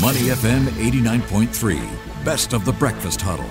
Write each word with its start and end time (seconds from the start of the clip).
Money 0.00 0.28
FM 0.28 0.66
89.3, 0.78 2.24
best 2.24 2.52
of 2.52 2.64
the 2.64 2.72
breakfast 2.72 3.20
huddle. 3.20 3.50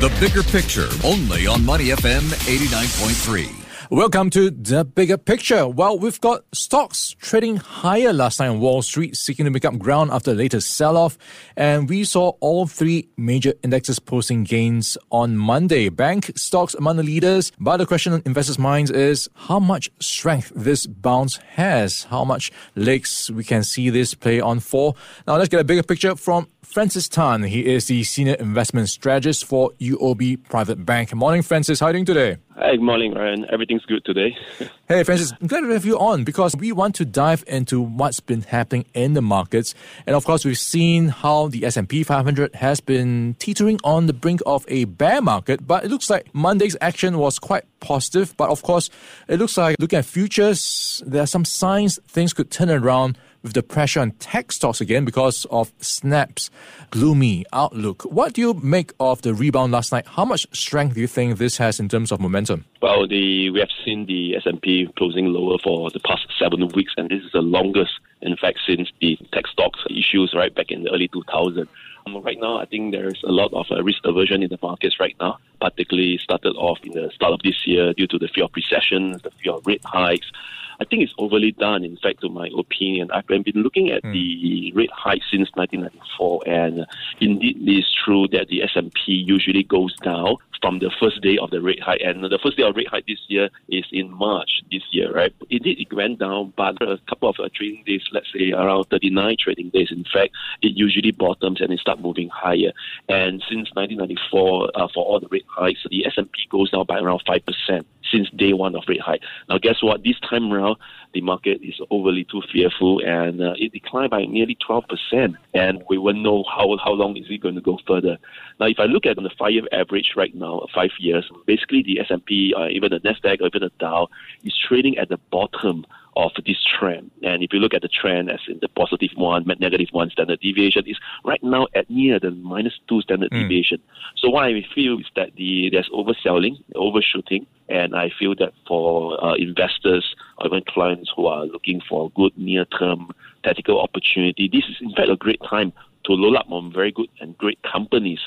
The 0.00 0.14
bigger 0.20 0.42
picture, 0.42 0.88
only 1.02 1.46
on 1.46 1.64
Money 1.64 1.86
FM 1.86 2.28
89.3. 2.44 3.65
Welcome 3.90 4.30
to 4.30 4.50
the 4.50 4.84
bigger 4.84 5.16
picture. 5.16 5.68
Well, 5.68 5.96
we've 5.96 6.20
got 6.20 6.42
stocks 6.52 7.14
trading 7.20 7.58
higher 7.58 8.12
last 8.12 8.40
night 8.40 8.48
on 8.48 8.58
Wall 8.58 8.82
Street, 8.82 9.16
seeking 9.16 9.44
to 9.44 9.50
make 9.50 9.64
up 9.64 9.78
ground 9.78 10.10
after 10.10 10.32
the 10.32 10.36
latest 10.36 10.72
sell 10.72 10.96
off. 10.96 11.16
And 11.56 11.88
we 11.88 12.02
saw 12.02 12.30
all 12.40 12.66
three 12.66 13.08
major 13.16 13.54
indexes 13.62 14.00
posting 14.00 14.42
gains 14.42 14.98
on 15.12 15.36
Monday. 15.36 15.88
Bank 15.88 16.32
stocks 16.34 16.74
among 16.74 16.96
the 16.96 17.04
leaders. 17.04 17.52
But 17.60 17.76
the 17.76 17.86
question 17.86 18.12
on 18.12 18.22
investors' 18.26 18.58
minds 18.58 18.90
is 18.90 19.28
how 19.34 19.60
much 19.60 19.88
strength 20.00 20.50
this 20.56 20.88
bounce 20.88 21.36
has, 21.36 22.04
how 22.04 22.24
much 22.24 22.50
legs 22.74 23.30
we 23.30 23.44
can 23.44 23.62
see 23.62 23.88
this 23.90 24.14
play 24.14 24.40
on 24.40 24.58
for. 24.58 24.94
Now, 25.28 25.36
let's 25.36 25.48
get 25.48 25.60
a 25.60 25.64
bigger 25.64 25.84
picture 25.84 26.16
from 26.16 26.48
Francis 26.66 27.08
Tan. 27.08 27.42
He 27.44 27.64
is 27.64 27.86
the 27.86 28.04
senior 28.04 28.34
investment 28.34 28.90
strategist 28.90 29.46
for 29.46 29.70
UOB 29.80 30.42
Private 30.48 30.84
Bank. 30.84 31.14
Morning, 31.14 31.40
Francis. 31.40 31.80
How 31.80 31.86
are 31.86 31.88
you 31.90 32.04
doing 32.04 32.04
today? 32.04 32.36
Hi, 32.56 32.72
good 32.72 32.82
morning, 32.82 33.14
Ryan. 33.14 33.46
Everything's 33.50 33.84
good 33.86 34.04
today. 34.04 34.36
hey, 34.88 35.02
Francis. 35.02 35.32
I'm 35.40 35.46
glad 35.46 35.60
to 35.60 35.68
have 35.68 35.86
you 35.86 35.98
on 35.98 36.24
because 36.24 36.54
we 36.54 36.72
want 36.72 36.94
to 36.96 37.06
dive 37.06 37.44
into 37.46 37.80
what's 37.80 38.20
been 38.20 38.42
happening 38.42 38.84
in 38.92 39.14
the 39.14 39.22
markets, 39.22 39.74
and 40.06 40.14
of 40.14 40.26
course, 40.26 40.44
we've 40.44 40.58
seen 40.58 41.08
how 41.08 41.48
the 41.48 41.64
S&P 41.64 42.02
500 42.02 42.54
has 42.56 42.80
been 42.80 43.36
teetering 43.38 43.78
on 43.82 44.06
the 44.06 44.12
brink 44.12 44.42
of 44.44 44.66
a 44.68 44.84
bear 44.84 45.22
market. 45.22 45.66
But 45.66 45.84
it 45.84 45.90
looks 45.90 46.10
like 46.10 46.34
Monday's 46.34 46.76
action 46.82 47.16
was 47.16 47.38
quite 47.38 47.64
positive. 47.80 48.36
But 48.36 48.50
of 48.50 48.62
course, 48.62 48.90
it 49.28 49.38
looks 49.38 49.56
like 49.56 49.76
looking 49.78 50.00
at 50.00 50.04
futures, 50.04 51.02
there 51.06 51.22
are 51.22 51.26
some 51.26 51.44
signs 51.44 51.98
things 52.08 52.34
could 52.34 52.50
turn 52.50 52.68
around 52.68 53.16
with 53.42 53.52
the 53.52 53.62
pressure 53.62 54.00
on 54.00 54.12
tech 54.12 54.52
stocks 54.52 54.80
again 54.80 55.04
because 55.04 55.44
of 55.50 55.72
Snap's 55.80 56.50
gloomy 56.90 57.44
outlook. 57.52 58.02
What 58.02 58.34
do 58.34 58.40
you 58.40 58.54
make 58.54 58.92
of 59.00 59.22
the 59.22 59.34
rebound 59.34 59.72
last 59.72 59.92
night? 59.92 60.06
How 60.06 60.24
much 60.24 60.46
strength 60.52 60.94
do 60.94 61.00
you 61.00 61.06
think 61.06 61.38
this 61.38 61.56
has 61.58 61.80
in 61.80 61.88
terms 61.88 62.12
of 62.12 62.20
momentum? 62.20 62.64
Well, 62.82 63.06
the 63.06 63.50
we 63.50 63.60
have 63.60 63.70
seen 63.84 64.06
the 64.06 64.36
S&P 64.36 64.88
closing 64.96 65.26
lower 65.26 65.58
for 65.62 65.90
the 65.90 66.00
past 66.00 66.26
seven 66.38 66.66
weeks, 66.68 66.92
and 66.96 67.08
this 67.08 67.22
is 67.22 67.32
the 67.32 67.42
longest, 67.42 67.92
in 68.22 68.36
fact, 68.36 68.58
since 68.66 68.90
the 69.00 69.18
tech 69.32 69.46
stocks 69.46 69.80
issues 69.90 70.34
right 70.34 70.54
back 70.54 70.70
in 70.70 70.84
the 70.84 70.92
early 70.92 71.08
2000s. 71.08 71.68
Um, 72.06 72.22
right 72.22 72.38
now, 72.38 72.58
I 72.58 72.66
think 72.66 72.92
there's 72.92 73.20
a 73.24 73.32
lot 73.32 73.52
of 73.52 73.66
uh, 73.70 73.82
risk 73.82 74.00
aversion 74.04 74.42
in 74.42 74.48
the 74.48 74.58
markets 74.62 75.00
right 75.00 75.16
now, 75.18 75.38
particularly 75.60 76.18
started 76.18 76.54
off 76.54 76.78
in 76.84 76.92
the 76.92 77.10
start 77.12 77.32
of 77.32 77.40
this 77.42 77.66
year 77.66 77.92
due 77.94 78.06
to 78.06 78.18
the 78.18 78.28
fear 78.28 78.44
of 78.44 78.50
recession, 78.54 79.12
the 79.12 79.30
fear 79.42 79.54
of 79.54 79.66
rate 79.66 79.84
hikes. 79.84 80.30
I 80.78 80.84
think 80.84 81.02
it's 81.02 81.14
overly 81.18 81.52
done, 81.52 81.84
in 81.84 81.96
fact, 81.96 82.20
to 82.20 82.28
my 82.28 82.48
opinion. 82.56 83.10
I've 83.10 83.26
been 83.26 83.42
looking 83.54 83.90
at 83.90 84.02
mm. 84.02 84.12
the 84.12 84.72
rate 84.74 84.90
hike 84.92 85.22
since 85.30 85.48
1994, 85.54 86.42
and 86.46 86.86
indeed 87.20 87.56
it 87.66 87.78
is 87.78 87.92
true 88.04 88.28
that 88.28 88.48
the 88.48 88.62
S&P 88.62 89.12
usually 89.12 89.64
goes 89.64 89.96
down 89.96 90.36
from 90.66 90.80
the 90.80 90.90
first 90.98 91.20
day 91.20 91.38
of 91.38 91.50
the 91.50 91.60
rate 91.60 91.80
hike. 91.80 92.00
And 92.04 92.24
the 92.24 92.40
first 92.42 92.56
day 92.56 92.64
of 92.64 92.74
rate 92.74 92.88
hike 92.88 93.06
this 93.06 93.24
year 93.28 93.50
is 93.68 93.84
in 93.92 94.10
March 94.10 94.62
this 94.72 94.82
year, 94.90 95.12
right? 95.12 95.32
Indeed, 95.48 95.78
it 95.78 95.94
went 95.94 96.18
down, 96.18 96.54
but 96.56 96.82
a 96.82 96.98
couple 97.08 97.28
of 97.28 97.36
uh, 97.38 97.48
trading 97.54 97.84
days, 97.86 98.02
let's 98.10 98.26
say 98.36 98.50
around 98.50 98.86
39 98.86 99.36
trading 99.38 99.70
days, 99.70 99.92
in 99.92 100.04
fact, 100.12 100.34
it 100.62 100.76
usually 100.76 101.12
bottoms 101.12 101.60
and 101.60 101.72
it 101.72 101.78
starts 101.78 102.02
moving 102.02 102.28
higher. 102.30 102.72
And 103.08 103.44
since 103.48 103.70
1994, 103.74 104.70
uh, 104.74 104.88
for 104.92 105.04
all 105.04 105.20
the 105.20 105.28
rate 105.30 105.46
hikes, 105.48 105.86
the 105.88 106.04
S&P 106.04 106.48
goes 106.50 106.72
down 106.72 106.84
by 106.86 106.98
around 106.98 107.22
5% 107.24 107.84
since 108.10 108.28
day 108.30 108.52
one 108.52 108.74
of 108.74 108.84
rate 108.88 109.00
hike. 109.00 109.22
Now, 109.48 109.58
guess 109.58 109.82
what? 109.82 110.02
This 110.04 110.18
time 110.20 110.52
around, 110.52 110.76
the 111.14 111.20
market 111.20 111.60
is 111.62 111.80
overly 111.90 112.24
too 112.24 112.42
fearful, 112.52 113.00
and 113.04 113.40
uh, 113.40 113.54
it 113.56 113.72
declined 113.72 114.10
by 114.10 114.24
nearly 114.24 114.56
12%. 114.68 115.36
And 115.54 115.82
we 115.88 115.98
won't 115.98 116.18
know 116.18 116.44
how 116.44 116.76
how 116.82 116.92
long 116.92 117.16
is 117.16 117.26
it 117.28 117.40
going 117.40 117.54
to 117.54 117.60
go 117.60 117.78
further. 117.86 118.18
Now, 118.60 118.66
if 118.66 118.78
I 118.78 118.84
look 118.84 119.06
at 119.06 119.16
the 119.16 119.30
five-year 119.38 119.64
average 119.72 120.12
right 120.16 120.34
now, 120.34 120.66
five 120.74 120.90
years, 120.98 121.30
basically 121.46 121.82
the 121.82 122.00
S&P, 122.00 122.54
uh, 122.56 122.68
even 122.68 122.90
the 122.90 123.00
Nasdaq, 123.00 123.40
or 123.40 123.46
even 123.46 123.62
the 123.62 123.72
Dow, 123.78 124.08
is 124.44 124.54
trading 124.68 124.98
at 124.98 125.08
the 125.08 125.18
bottom 125.30 125.86
of 126.16 126.32
this 126.46 126.56
trend. 126.78 127.10
And 127.22 127.42
if 127.42 127.52
you 127.52 127.58
look 127.58 127.74
at 127.74 127.82
the 127.82 127.88
trend 127.88 128.30
as 128.30 128.40
in 128.48 128.58
the 128.62 128.68
positive 128.68 129.10
one, 129.16 129.44
negative 129.60 129.88
one 129.92 130.10
standard 130.10 130.40
deviation 130.40 130.84
is 130.86 130.96
right 131.24 131.42
now 131.42 131.66
at 131.74 131.90
near 131.90 132.18
the 132.18 132.30
minus 132.30 132.72
two 132.88 133.02
standard 133.02 133.30
mm. 133.30 133.42
deviation. 133.42 133.78
So 134.16 134.30
what 134.30 134.44
I 134.44 134.64
feel 134.74 134.98
is 134.98 135.06
that 135.14 135.36
the 135.36 135.68
there's 135.70 135.90
overselling, 135.90 136.56
overshooting, 136.74 137.46
and 137.68 137.94
I 137.94 138.10
feel 138.18 138.34
that 138.36 138.54
for 138.66 139.22
uh, 139.22 139.34
investors 139.34 140.16
or 140.38 140.46
even 140.46 140.62
clients 140.66 141.12
who 141.14 141.26
are 141.26 141.44
looking 141.44 141.82
for 141.86 142.06
a 142.06 142.08
good 142.10 142.32
near-term 142.38 143.10
tactical 143.44 143.80
opportunity, 143.80 144.48
this 144.50 144.64
is 144.70 144.76
in 144.80 144.94
fact 144.94 145.10
a 145.10 145.16
great 145.16 145.40
time 145.48 145.72
to 146.06 146.12
load 146.12 146.36
up 146.36 146.46
on 146.50 146.72
very 146.72 146.92
good 146.92 147.08
and 147.20 147.36
great 147.36 147.58
companies. 147.62 148.20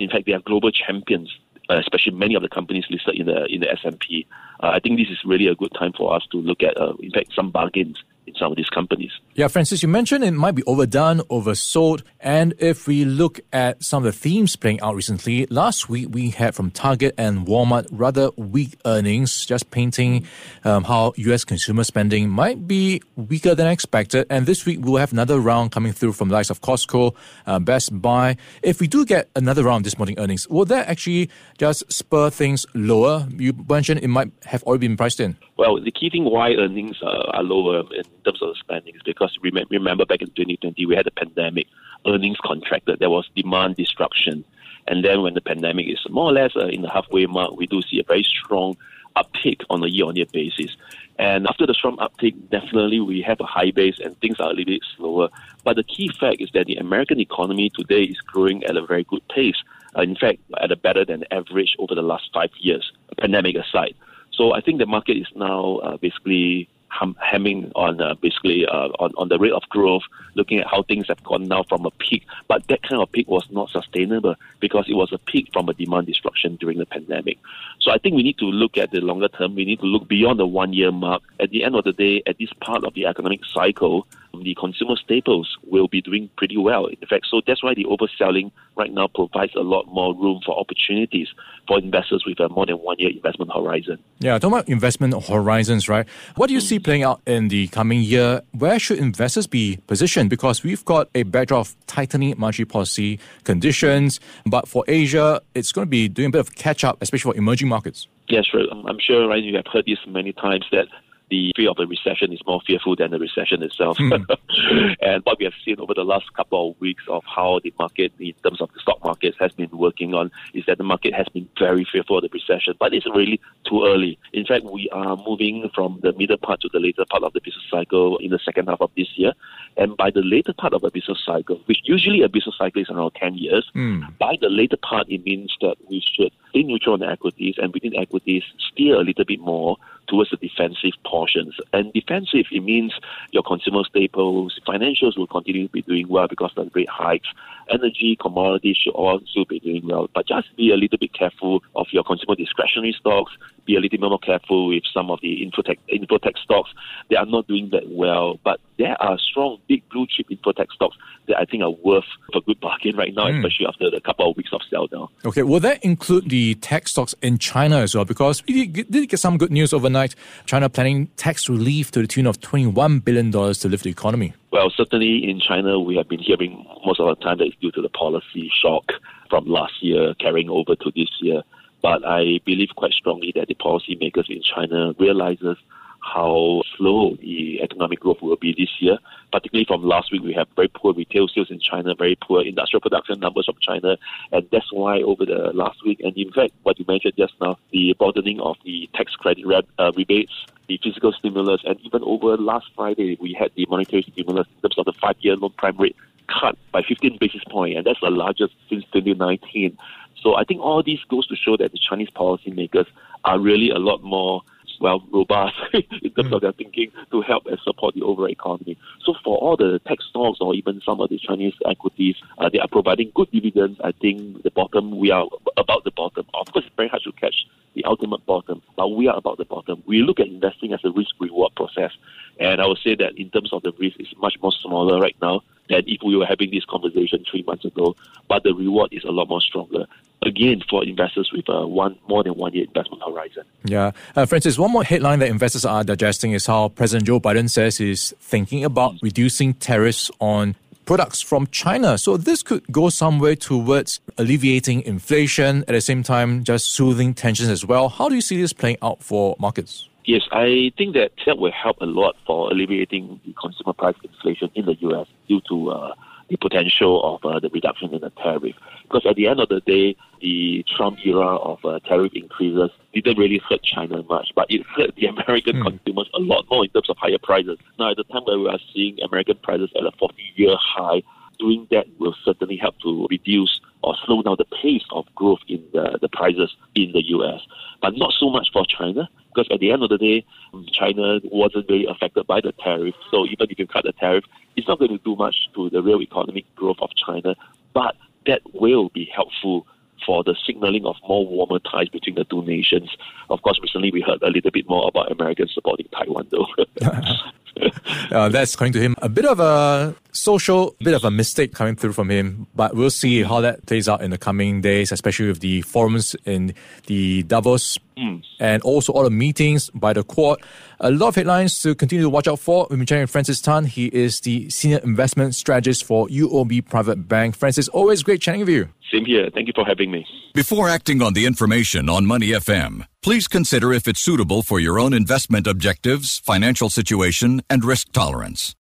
In 0.00 0.08
fact, 0.08 0.26
they 0.26 0.32
are 0.32 0.40
global 0.40 0.70
champions 0.70 1.30
uh, 1.70 1.78
especially 1.78 2.12
many 2.12 2.34
of 2.34 2.42
the 2.42 2.48
companies 2.48 2.84
listed 2.90 3.14
in 3.14 3.26
the 3.26 3.44
in 3.46 3.60
the 3.60 3.70
S&P. 3.70 4.26
Uh, 4.60 4.68
I 4.68 4.80
think 4.80 4.98
this 4.98 5.08
is 5.08 5.24
really 5.24 5.46
a 5.46 5.54
good 5.54 5.72
time 5.74 5.92
for 5.92 6.14
us 6.14 6.26
to 6.32 6.38
look 6.38 6.62
at, 6.62 6.76
uh, 6.76 6.94
in 7.00 7.10
fact, 7.10 7.32
some 7.34 7.50
bargains 7.50 8.02
in 8.26 8.34
some 8.34 8.50
of 8.50 8.56
these 8.56 8.68
companies. 8.68 9.10
Yeah, 9.34 9.48
Francis, 9.48 9.82
you 9.82 9.88
mentioned 9.88 10.24
it 10.24 10.30
might 10.30 10.54
be 10.54 10.62
overdone, 10.64 11.18
oversold. 11.30 12.02
And 12.20 12.54
if 12.58 12.86
we 12.86 13.04
look 13.04 13.40
at 13.52 13.82
some 13.82 14.04
of 14.04 14.12
the 14.12 14.18
themes 14.18 14.56
playing 14.56 14.80
out 14.80 14.94
recently, 14.94 15.46
last 15.46 15.88
week 15.88 16.08
we 16.10 16.30
had 16.30 16.54
from 16.54 16.70
Target 16.70 17.14
and 17.18 17.46
Walmart 17.46 17.86
rather 17.90 18.30
weak 18.36 18.78
earnings, 18.84 19.44
just 19.44 19.70
painting 19.70 20.26
um, 20.64 20.84
how 20.84 21.12
U.S. 21.16 21.44
consumer 21.44 21.84
spending 21.84 22.28
might 22.28 22.66
be 22.66 23.02
weaker 23.16 23.54
than 23.54 23.66
expected. 23.66 24.26
And 24.30 24.46
this 24.46 24.64
week 24.64 24.78
we'll 24.80 24.96
have 24.96 25.12
another 25.12 25.40
round 25.40 25.72
coming 25.72 25.92
through 25.92 26.12
from 26.12 26.28
the 26.28 26.34
likes 26.34 26.50
of 26.50 26.60
Costco, 26.60 27.14
uh, 27.46 27.58
Best 27.58 28.00
Buy. 28.00 28.36
If 28.62 28.80
we 28.80 28.86
do 28.86 29.04
get 29.04 29.30
another 29.36 29.64
round 29.64 29.84
this 29.84 29.98
morning 29.98 30.18
earnings, 30.18 30.48
will 30.48 30.64
that 30.66 30.88
actually 30.88 31.30
just 31.58 31.90
spur 31.92 32.30
things 32.30 32.66
lower? 32.74 33.26
You 33.36 33.52
mentioned 33.68 34.00
it 34.00 34.08
might 34.08 34.30
have 34.44 34.62
already 34.62 34.86
been 34.86 34.96
priced 34.96 35.20
in. 35.20 35.36
Well, 35.56 35.80
the 35.80 35.90
key 35.90 36.10
thing 36.10 36.24
why 36.24 36.52
earnings 36.54 36.96
uh, 37.02 37.30
are 37.32 37.42
lower 37.42 37.80
in 37.80 38.04
terms 38.24 38.42
of 38.42 38.48
the 38.48 38.54
spending 38.58 38.94
is 38.94 39.02
because 39.02 39.36
remember 39.42 40.04
back 40.04 40.22
in 40.22 40.28
2020 40.28 40.86
we 40.86 40.96
had 40.96 41.06
a 41.06 41.10
pandemic, 41.10 41.66
earnings 42.06 42.38
contracted, 42.42 42.98
there 42.98 43.10
was 43.10 43.28
demand 43.36 43.76
destruction, 43.76 44.44
and 44.86 45.04
then 45.04 45.22
when 45.22 45.34
the 45.34 45.40
pandemic 45.40 45.88
is 45.88 45.98
more 46.10 46.30
or 46.30 46.32
less 46.32 46.52
uh, 46.56 46.66
in 46.66 46.82
the 46.82 46.90
halfway 46.90 47.26
mark, 47.26 47.56
we 47.56 47.66
do 47.66 47.80
see 47.82 48.00
a 48.00 48.04
very 48.04 48.22
strong 48.22 48.76
uptick 49.16 49.62
on 49.70 49.82
a 49.82 49.86
year-on-year 49.86 50.26
basis. 50.32 50.76
And 51.18 51.46
after 51.46 51.66
the 51.66 51.74
strong 51.74 51.96
uptick, 51.98 52.34
definitely 52.50 53.00
we 53.00 53.22
have 53.22 53.40
a 53.40 53.44
high 53.44 53.70
base 53.70 54.00
and 54.00 54.18
things 54.20 54.40
are 54.40 54.50
a 54.50 54.50
little 54.50 54.64
bit 54.64 54.82
slower. 54.96 55.28
But 55.62 55.76
the 55.76 55.84
key 55.84 56.10
fact 56.18 56.40
is 56.40 56.50
that 56.54 56.66
the 56.66 56.76
American 56.76 57.20
economy 57.20 57.70
today 57.70 58.02
is 58.02 58.20
growing 58.20 58.64
at 58.64 58.76
a 58.76 58.84
very 58.84 59.04
good 59.04 59.26
pace. 59.28 59.56
Uh, 59.96 60.02
in 60.02 60.16
fact, 60.16 60.40
at 60.60 60.72
a 60.72 60.76
better 60.76 61.04
than 61.04 61.24
average 61.30 61.76
over 61.78 61.94
the 61.94 62.02
last 62.02 62.30
five 62.34 62.50
years, 62.58 62.92
pandemic 63.20 63.54
aside. 63.54 63.94
So 64.32 64.52
I 64.52 64.60
think 64.60 64.78
the 64.78 64.86
market 64.86 65.16
is 65.16 65.28
now 65.36 65.76
uh, 65.76 65.96
basically 65.96 66.68
hum, 66.94 67.16
hemming 67.20 67.72
on 67.74 68.00
uh, 68.00 68.14
basically 68.14 68.66
uh, 68.66 68.88
on, 69.00 69.12
on 69.18 69.28
the 69.28 69.38
rate 69.38 69.52
of 69.52 69.62
growth, 69.68 70.02
looking 70.34 70.58
at 70.58 70.66
how 70.66 70.82
things 70.82 71.08
have 71.08 71.22
gone 71.24 71.48
now 71.48 71.64
from 71.64 71.84
a 71.84 71.90
peak. 71.90 72.24
But 72.48 72.66
that 72.68 72.82
kind 72.82 73.02
of 73.02 73.10
peak 73.10 73.28
was 73.28 73.46
not 73.50 73.70
sustainable 73.70 74.36
because 74.60 74.86
it 74.88 74.94
was 74.94 75.12
a 75.12 75.18
peak 75.18 75.48
from 75.52 75.68
a 75.68 75.74
demand 75.74 76.06
destruction 76.06 76.56
during 76.56 76.78
the 76.78 76.86
pandemic. 76.86 77.38
So 77.80 77.90
I 77.90 77.98
think 77.98 78.14
we 78.14 78.22
need 78.22 78.38
to 78.38 78.46
look 78.46 78.78
at 78.78 78.92
the 78.92 79.00
longer 79.00 79.28
term. 79.28 79.54
We 79.54 79.64
need 79.64 79.80
to 79.80 79.86
look 79.86 80.08
beyond 80.08 80.38
the 80.38 80.46
one 80.46 80.72
year 80.72 80.92
mark. 80.92 81.22
At 81.40 81.50
the 81.50 81.64
end 81.64 81.74
of 81.74 81.84
the 81.84 81.92
day, 81.92 82.22
at 82.26 82.38
this 82.38 82.52
part 82.60 82.84
of 82.84 82.94
the 82.94 83.06
economic 83.06 83.44
cycle, 83.44 84.06
the 84.42 84.54
consumer 84.58 84.96
staples 84.96 85.56
will 85.64 85.88
be 85.88 86.00
doing 86.00 86.30
pretty 86.36 86.56
well. 86.56 86.86
In 86.86 86.96
fact, 87.08 87.26
so 87.30 87.40
that's 87.46 87.62
why 87.62 87.74
the 87.74 87.84
overselling 87.84 88.50
right 88.76 88.92
now 88.92 89.08
provides 89.08 89.54
a 89.54 89.60
lot 89.60 89.86
more 89.86 90.14
room 90.14 90.40
for 90.44 90.58
opportunities 90.58 91.28
for 91.68 91.78
investors 91.78 92.24
with 92.26 92.40
a 92.40 92.48
more 92.48 92.66
than 92.66 92.76
one 92.76 92.96
year 92.98 93.10
investment 93.10 93.50
horizon. 93.52 93.98
Yeah, 94.18 94.38
talking 94.38 94.54
about 94.54 94.68
investment 94.68 95.14
horizons, 95.26 95.88
right? 95.88 96.06
What 96.36 96.48
do 96.48 96.54
you 96.54 96.60
see 96.60 96.78
playing 96.78 97.02
out 97.02 97.20
in 97.26 97.48
the 97.48 97.68
coming 97.68 98.00
year? 98.00 98.42
Where 98.52 98.78
should 98.78 98.98
investors 98.98 99.46
be 99.46 99.78
positioned? 99.86 100.30
Because 100.30 100.62
we've 100.62 100.84
got 100.84 101.08
a 101.14 101.22
backdrop 101.22 101.66
of 101.66 101.86
tightening 101.86 102.34
monetary 102.38 102.66
policy 102.66 103.18
conditions, 103.44 104.20
but 104.46 104.68
for 104.68 104.84
Asia, 104.88 105.40
it's 105.54 105.72
going 105.72 105.86
to 105.86 105.90
be 105.90 106.08
doing 106.08 106.28
a 106.28 106.30
bit 106.30 106.40
of 106.40 106.54
catch 106.54 106.84
up, 106.84 106.98
especially 107.00 107.32
for 107.32 107.36
emerging 107.38 107.68
markets. 107.68 108.08
Yes, 108.28 108.46
right. 108.54 108.66
I'm 108.70 108.98
sure, 108.98 109.28
right? 109.28 109.42
You 109.42 109.56
have 109.56 109.66
heard 109.70 109.84
this 109.86 109.98
many 110.06 110.32
times 110.32 110.64
that 110.72 110.88
the 111.30 111.52
fear 111.56 111.70
of 111.70 111.78
a 111.78 111.86
recession 111.86 112.32
is 112.32 112.40
more 112.46 112.60
fearful 112.66 112.96
than 112.96 113.10
the 113.10 113.18
recession 113.18 113.62
itself. 113.62 113.98
Mm. 113.98 114.26
and 115.00 115.22
what 115.24 115.38
we 115.38 115.44
have 115.44 115.54
seen 115.64 115.80
over 115.80 115.94
the 115.94 116.04
last 116.04 116.32
couple 116.34 116.70
of 116.70 116.80
weeks 116.80 117.04
of 117.08 117.22
how 117.24 117.60
the 117.62 117.72
market, 117.78 118.12
in 118.18 118.34
terms 118.42 118.60
of 118.60 118.72
the 118.72 118.80
stock 118.80 119.02
markets, 119.02 119.36
has 119.40 119.52
been 119.52 119.70
working 119.72 120.14
on 120.14 120.30
is 120.52 120.64
that 120.66 120.78
the 120.78 120.84
market 120.84 121.14
has 121.14 121.26
been 121.28 121.48
very 121.58 121.86
fearful 121.90 122.18
of 122.18 122.22
the 122.22 122.28
recession, 122.32 122.74
but 122.78 122.92
it's 122.92 123.06
really 123.06 123.40
too 123.68 123.84
early. 123.84 124.18
In 124.32 124.44
fact, 124.44 124.64
we 124.64 124.88
are 124.90 125.16
moving 125.16 125.70
from 125.74 126.00
the 126.02 126.12
middle 126.12 126.36
part 126.36 126.60
to 126.60 126.68
the 126.72 126.80
later 126.80 127.04
part 127.10 127.22
of 127.22 127.32
the 127.32 127.40
business 127.40 127.64
cycle 127.70 128.18
in 128.18 128.30
the 128.30 128.38
second 128.44 128.68
half 128.68 128.80
of 128.80 128.90
this 128.96 129.08
year. 129.16 129.32
And 129.76 129.96
by 129.96 130.10
the 130.10 130.22
later 130.22 130.52
part 130.52 130.74
of 130.74 130.84
a 130.84 130.90
business 130.90 131.22
cycle, 131.24 131.60
which 131.66 131.80
usually 131.84 132.22
a 132.22 132.28
business 132.28 132.56
cycle 132.58 132.82
is 132.82 132.90
around 132.90 133.12
10 133.16 133.34
years, 133.34 133.70
mm. 133.74 134.06
by 134.18 134.36
the 134.40 134.48
later 134.48 134.76
part, 134.76 135.08
it 135.08 135.24
means 135.24 135.56
that 135.60 135.76
we 135.88 136.02
should 136.04 136.32
be 136.52 136.62
neutral 136.62 136.94
on 136.94 137.02
equities 137.02 137.56
and 137.58 137.72
within 137.72 137.96
equities 137.96 138.42
steer 138.58 138.96
a 138.96 139.02
little 139.02 139.24
bit 139.24 139.40
more 139.40 139.76
towards 140.06 140.30
the 140.30 140.36
defensive 140.36 140.92
portions. 141.04 141.54
And 141.72 141.92
defensive, 141.92 142.46
it 142.50 142.62
means 142.62 142.92
your 143.30 143.42
consumer 143.42 143.84
staples, 143.84 144.60
financials 144.66 145.16
will 145.16 145.26
continue 145.26 145.66
to 145.66 145.72
be 145.72 145.82
doing 145.82 146.08
well 146.08 146.28
because 146.28 146.52
of 146.56 146.66
the 146.66 146.70
rate 146.74 146.88
hikes. 146.88 147.28
Energy, 147.70 148.16
commodities 148.20 148.76
should 148.76 148.94
also 148.94 149.44
be 149.48 149.60
doing 149.60 149.86
well. 149.86 150.08
But 150.14 150.26
just 150.26 150.54
be 150.56 150.70
a 150.70 150.76
little 150.76 150.98
bit 150.98 151.12
careful 151.14 151.62
of 151.74 151.86
your 151.90 152.04
consumer 152.04 152.34
discretionary 152.34 152.94
stocks. 152.98 153.32
Be 153.64 153.76
a 153.76 153.80
little 153.80 153.98
bit 153.98 154.00
more 154.00 154.18
careful 154.18 154.68
with 154.68 154.84
some 154.92 155.10
of 155.10 155.20
the 155.22 155.40
infotech, 155.40 155.78
infotech 155.90 156.36
stocks. 156.38 156.70
They 157.08 157.16
are 157.16 157.26
not 157.26 157.46
doing 157.46 157.70
that 157.70 157.88
well. 157.88 158.38
But 158.44 158.60
there 158.78 159.00
are 159.00 159.18
strong, 159.18 159.58
big 159.68 159.88
blue 159.88 160.06
chip 160.08 160.28
infotech 160.28 160.70
stocks 160.72 160.96
that 161.28 161.38
I 161.38 161.44
think 161.44 161.62
are 161.62 161.70
worth 161.70 162.04
a 162.34 162.40
good 162.40 162.60
bargain 162.60 162.96
right 162.96 163.14
now, 163.14 163.26
mm. 163.26 163.38
especially 163.38 163.66
after 163.66 163.90
the 163.90 164.00
couple 164.00 164.30
of 164.30 164.36
weeks 164.36 164.50
of 164.52 164.60
sell 164.68 164.86
down. 164.86 165.08
Okay, 165.24 165.42
will 165.42 165.60
that 165.60 165.84
include 165.84 166.28
the 166.28 166.54
tech 166.56 166.88
stocks 166.88 167.14
in 167.22 167.38
China 167.38 167.78
as 167.78 167.94
well? 167.94 168.04
Because 168.04 168.42
we 168.46 168.66
did 168.66 169.08
get 169.08 169.20
some 169.20 169.38
good 169.38 169.52
news 169.52 169.72
overnight. 169.72 170.14
China 170.46 170.68
planning 170.68 171.06
tax 171.16 171.48
relief 171.48 171.90
to 171.92 172.00
the 172.02 172.08
tune 172.08 172.26
of 172.26 172.40
$21 172.40 173.04
billion 173.04 173.30
to 173.30 173.68
lift 173.68 173.84
the 173.84 173.90
economy. 173.90 174.34
Well, 174.50 174.70
certainly 174.70 175.28
in 175.28 175.40
China, 175.40 175.78
we 175.80 175.96
have 175.96 176.08
been 176.08 176.20
hearing 176.20 176.66
most 176.84 177.00
of 177.00 177.06
the 177.06 177.24
time 177.24 177.38
that 177.38 177.44
it's 177.44 177.56
due 177.56 177.72
to 177.72 177.82
the 177.82 177.88
policy 177.88 178.50
shock 178.62 178.92
from 179.30 179.46
last 179.46 179.82
year 179.82 180.14
carrying 180.14 180.48
over 180.50 180.76
to 180.76 180.92
this 180.94 181.08
year. 181.20 181.42
But 181.82 182.06
I 182.06 182.40
believe 182.46 182.70
quite 182.76 182.92
strongly 182.92 183.32
that 183.34 183.48
the 183.48 183.54
policymakers 183.54 184.30
in 184.30 184.42
China 184.42 184.94
realizes 184.98 185.56
how 186.04 186.62
slow 186.76 187.16
the 187.20 187.60
economic 187.62 188.00
growth 188.00 188.20
will 188.20 188.36
be 188.36 188.54
this 188.56 188.68
year. 188.80 188.98
Particularly 189.32 189.64
from 189.64 189.82
last 189.82 190.12
week, 190.12 190.22
we 190.22 190.32
have 190.34 190.46
very 190.54 190.68
poor 190.68 190.92
retail 190.92 191.28
sales 191.28 191.50
in 191.50 191.58
China, 191.58 191.94
very 191.94 192.16
poor 192.20 192.42
industrial 192.42 192.80
production 192.80 193.20
numbers 193.20 193.46
from 193.46 193.56
China, 193.60 193.96
and 194.30 194.46
that's 194.52 194.72
why 194.72 195.00
over 195.00 195.24
the 195.24 195.50
last 195.54 195.84
week, 195.84 196.00
and 196.00 196.16
in 196.16 196.30
fact, 196.30 196.52
what 196.62 196.78
you 196.78 196.84
mentioned 196.86 197.14
just 197.16 197.32
now, 197.40 197.56
the 197.72 197.94
broadening 197.98 198.40
of 198.40 198.56
the 198.64 198.88
tax 198.94 199.14
credit 199.14 199.46
re- 199.46 199.66
uh, 199.78 199.92
rebates, 199.96 200.32
the 200.68 200.78
fiscal 200.82 201.12
stimulus, 201.12 201.62
and 201.64 201.80
even 201.80 202.02
over 202.04 202.36
last 202.36 202.66
Friday, 202.76 203.16
we 203.20 203.32
had 203.32 203.50
the 203.56 203.66
monetary 203.68 204.02
stimulus 204.02 204.46
in 204.46 204.62
terms 204.62 204.78
of 204.78 204.84
the 204.84 204.92
five-year 204.92 205.36
loan 205.36 205.52
prime 205.56 205.76
rate 205.78 205.96
cut 206.28 206.56
by 206.72 206.82
15 206.82 207.18
basis 207.18 207.42
points, 207.50 207.76
and 207.76 207.86
that's 207.86 208.00
the 208.00 208.10
largest 208.10 208.54
since 208.68 208.84
2019. 208.92 209.76
So 210.22 210.36
I 210.36 210.44
think 210.44 210.60
all 210.60 210.82
this 210.82 211.00
goes 211.08 211.26
to 211.28 211.36
show 211.36 211.56
that 211.56 211.72
the 211.72 211.78
Chinese 211.78 212.08
policymakers 212.10 212.86
are 213.24 213.38
really 213.38 213.70
a 213.70 213.78
lot 213.78 214.02
more 214.02 214.42
well 214.84 215.02
robust 215.10 215.56
in 215.72 216.10
terms 216.12 216.28
mm. 216.28 216.34
of 216.34 216.42
their 216.42 216.52
thinking 216.52 216.92
to 217.10 217.22
help 217.22 217.46
and 217.46 217.58
support 217.64 217.94
the 217.94 218.02
overall 218.02 218.28
economy. 218.28 218.76
So 219.04 219.14
for 219.24 219.38
all 219.38 219.56
the 219.56 219.80
tech 219.88 219.98
stocks 220.10 220.38
or 220.42 220.54
even 220.54 220.82
some 220.84 221.00
of 221.00 221.08
the 221.08 221.18
Chinese 221.18 221.54
equities, 221.64 222.16
uh, 222.36 222.50
they 222.52 222.58
are 222.58 222.68
providing 222.68 223.10
good 223.14 223.30
dividends. 223.30 223.80
I 223.82 223.92
think 223.92 224.42
the 224.42 224.50
bottom 224.50 224.98
we 224.98 225.10
are 225.10 225.26
about 225.56 225.84
the 225.84 225.90
bottom. 225.90 226.26
Of 226.34 226.52
course, 226.52 226.66
it's 226.66 226.76
very 226.76 226.88
hard 226.88 227.02
to 227.04 227.12
catch 227.12 227.46
the 227.74 227.84
ultimate 227.84 228.24
bottom, 228.26 228.62
but 228.76 228.88
we 228.88 229.08
are 229.08 229.16
about 229.16 229.38
the 229.38 229.46
bottom. 229.46 229.82
We 229.86 230.02
look 230.02 230.20
at 230.20 230.28
investing 230.28 230.74
as 230.74 230.80
a 230.84 230.90
risk 230.90 231.14
reward 231.18 231.54
process, 231.56 231.92
and 232.38 232.60
I 232.60 232.66
would 232.66 232.78
say 232.84 232.94
that 232.96 233.16
in 233.16 233.30
terms 233.30 233.52
of 233.52 233.62
the 233.62 233.72
risk, 233.78 233.96
it's 233.98 234.14
much 234.18 234.36
more 234.42 234.52
smaller 234.52 235.00
right 235.00 235.16
now 235.22 235.40
than 235.70 235.82
if 235.86 236.00
we 236.04 236.14
were 236.14 236.26
having 236.26 236.50
this 236.50 236.64
conversation 236.66 237.24
three 237.28 237.42
months 237.42 237.64
ago. 237.64 237.96
But 238.28 238.42
the 238.42 238.52
reward 238.52 238.92
is 238.92 239.04
a 239.04 239.10
lot 239.10 239.28
more 239.28 239.40
stronger. 239.40 239.86
Again, 240.24 240.62
for 240.68 240.84
investors 240.84 241.30
with 241.34 241.48
a 241.48 241.66
one 241.66 241.98
more 242.08 242.22
than 242.24 242.34
one 242.34 242.52
year 242.54 242.64
investment 242.64 243.02
horizon. 243.04 243.44
Yeah, 243.64 243.90
uh, 244.16 244.26
Francis. 244.26 244.58
One 244.58 244.70
more 244.70 244.84
headline 244.84 245.18
that 245.18 245.28
investors 245.28 245.64
are 245.64 245.84
digesting 245.84 246.32
is 246.32 246.46
how 246.46 246.70
President 246.70 247.06
Joe 247.06 247.20
Biden 247.20 247.50
says 247.50 247.76
he's 247.76 248.14
thinking 248.20 248.64
about 248.64 248.94
reducing 249.02 249.54
tariffs 249.54 250.10
on 250.20 250.56
products 250.84 251.20
from 251.20 251.46
China. 251.48 251.98
So 251.98 252.16
this 252.16 252.42
could 252.42 252.64
go 252.70 252.88
some 252.88 253.18
way 253.18 253.34
towards 253.34 254.00
alleviating 254.18 254.82
inflation 254.82 255.58
at 255.60 255.68
the 255.68 255.80
same 255.80 256.02
time, 256.02 256.44
just 256.44 256.72
soothing 256.72 257.14
tensions 257.14 257.48
as 257.48 257.64
well. 257.64 257.88
How 257.88 258.08
do 258.08 258.14
you 258.14 258.20
see 258.20 258.40
this 258.40 258.52
playing 258.52 258.78
out 258.82 259.02
for 259.02 259.36
markets? 259.38 259.88
Yes, 260.04 260.22
I 260.32 260.70
think 260.76 260.94
that 260.94 261.12
that 261.24 261.38
will 261.38 261.52
help 261.52 261.78
a 261.80 261.86
lot 261.86 262.14
for 262.26 262.50
alleviating 262.50 263.20
the 263.24 263.32
consumer 263.40 263.72
price 263.72 263.96
inflation 264.02 264.50
in 264.54 264.66
the 264.66 264.74
U.S. 264.80 265.06
due 265.28 265.40
to 265.48 265.70
uh, 265.70 265.94
the 266.28 266.36
potential 266.36 267.02
of 267.14 267.24
uh, 267.24 267.40
the 267.40 267.48
reduction 267.50 267.92
in 267.92 268.00
the 268.00 268.10
tariff. 268.10 268.54
Because 268.82 269.06
at 269.06 269.16
the 269.16 269.28
end 269.28 269.40
of 269.40 269.48
the 269.48 269.60
day, 269.60 269.96
the 270.20 270.64
Trump 270.76 270.98
era 271.04 271.36
of 271.36 271.64
uh, 271.64 271.78
tariff 271.80 272.12
increases 272.14 272.70
didn't 272.92 273.18
really 273.18 273.40
hurt 273.48 273.62
China 273.62 274.02
much, 274.04 274.32
but 274.34 274.50
it 274.50 274.62
hurt 274.76 274.94
the 274.96 275.06
American 275.06 275.56
mm. 275.56 275.62
consumers 275.62 276.08
a 276.14 276.20
lot 276.20 276.46
more 276.50 276.64
in 276.64 276.70
terms 276.70 276.88
of 276.88 276.96
higher 276.96 277.18
prices. 277.22 277.58
Now, 277.78 277.90
at 277.90 277.96
the 277.96 278.04
time 278.04 278.22
where 278.24 278.38
we 278.38 278.48
are 278.48 278.58
seeing 278.72 278.98
American 279.02 279.36
prices 279.42 279.70
at 279.76 279.84
a 279.84 279.92
40-year 279.92 280.56
high, 280.58 281.02
doing 281.38 281.66
that 281.70 281.86
will 281.98 282.14
certainly 282.24 282.56
help 282.56 282.78
to 282.80 283.06
reduce 283.10 283.60
or 283.82 283.94
slow 284.04 284.22
down 284.22 284.36
the 284.38 284.44
pace 284.62 284.84
of 284.92 285.04
growth 285.14 285.40
in 285.48 285.62
the, 285.72 285.98
the 286.00 286.08
prices 286.08 286.54
in 286.74 286.92
the 286.92 287.04
U.S. 287.08 287.40
But 287.84 287.98
not 287.98 288.14
so 288.18 288.30
much 288.30 288.48
for 288.50 288.64
China, 288.64 289.10
because 289.28 289.46
at 289.52 289.60
the 289.60 289.70
end 289.70 289.82
of 289.82 289.90
the 289.90 289.98
day, 289.98 290.24
China 290.72 291.20
wasn't 291.24 291.68
really 291.68 291.84
affected 291.84 292.26
by 292.26 292.40
the 292.40 292.52
tariff. 292.52 292.94
So 293.10 293.26
even 293.26 293.46
if 293.50 293.58
you 293.58 293.66
cut 293.66 293.84
the 293.84 293.92
tariff, 293.92 294.24
it's 294.56 294.66
not 294.66 294.78
going 294.78 294.92
to 294.92 295.04
do 295.04 295.14
much 295.16 295.36
to 295.54 295.68
the 295.68 295.82
real 295.82 296.00
economic 296.00 296.46
growth 296.54 296.78
of 296.80 296.88
China. 296.96 297.36
But 297.74 297.96
that 298.24 298.40
will 298.54 298.88
be 298.88 299.04
helpful 299.14 299.66
for 300.06 300.24
the 300.24 300.34
signaling 300.46 300.86
of 300.86 300.96
more 301.06 301.26
warmer 301.26 301.58
ties 301.58 301.90
between 301.90 302.14
the 302.14 302.24
two 302.24 302.42
nations. 302.46 302.88
Of 303.28 303.42
course, 303.42 303.60
recently 303.60 303.90
we 303.90 304.00
heard 304.00 304.22
a 304.22 304.30
little 304.30 304.50
bit 304.50 304.66
more 304.66 304.88
about 304.88 305.12
Americans 305.12 305.52
supporting 305.52 305.88
Taiwan, 305.94 306.26
though. 306.30 306.46
uh, 308.12 308.30
that's 308.30 308.56
going 308.56 308.72
to 308.72 308.80
him 308.80 308.96
a 309.02 309.10
bit 309.10 309.26
of 309.26 309.40
a 309.40 309.94
social, 310.14 310.74
bit 310.80 310.94
of 310.94 311.04
a 311.04 311.10
mistake 311.10 311.52
coming 311.52 311.76
through 311.76 311.92
from 311.92 312.10
him. 312.10 312.46
But 312.54 312.74
we'll 312.74 312.90
see 312.90 313.22
how 313.22 313.40
that 313.40 313.66
plays 313.66 313.88
out 313.88 314.00
in 314.02 314.10
the 314.10 314.18
coming 314.18 314.60
days, 314.60 314.92
especially 314.92 315.28
with 315.28 315.40
the 315.40 315.62
forums 315.62 316.16
in 316.24 316.54
the 316.86 317.22
Davos 317.24 317.78
mm. 317.96 318.22
and 318.40 318.62
also 318.62 318.92
all 318.92 319.04
the 319.04 319.10
meetings 319.10 319.70
by 319.70 319.92
the 319.92 320.02
Quad. 320.02 320.40
A 320.80 320.90
lot 320.90 321.08
of 321.08 321.14
headlines 321.14 321.60
to 321.62 321.74
continue 321.74 322.02
to 322.02 322.10
watch 322.10 322.28
out 322.28 322.38
for. 322.38 322.66
We've 322.70 322.78
been 322.78 322.86
chatting 322.86 323.02
with 323.02 323.10
Francis 323.10 323.40
Tan. 323.40 323.64
He 323.64 323.86
is 323.86 324.20
the 324.20 324.48
senior 324.50 324.78
investment 324.78 325.34
strategist 325.34 325.84
for 325.84 326.08
UOB 326.08 326.68
Private 326.68 327.08
Bank. 327.08 327.36
Francis, 327.36 327.68
always 327.68 328.02
great 328.02 328.20
chatting 328.20 328.40
with 328.40 328.48
you. 328.48 328.68
Same 328.92 329.04
here. 329.04 329.30
Thank 329.32 329.48
you 329.48 329.52
for 329.54 329.64
having 329.64 329.90
me. 329.90 330.06
Before 330.34 330.68
acting 330.68 331.02
on 331.02 331.14
the 331.14 331.26
information 331.26 331.88
on 331.88 332.06
Money 332.06 332.28
FM, 332.28 332.86
please 333.02 333.28
consider 333.28 333.72
if 333.72 333.88
it's 333.88 334.00
suitable 334.00 334.42
for 334.42 334.60
your 334.60 334.78
own 334.78 334.92
investment 334.92 335.46
objectives, 335.46 336.18
financial 336.20 336.70
situation, 336.70 337.42
and 337.48 337.64
risk 337.64 337.92
tolerance. 337.92 338.54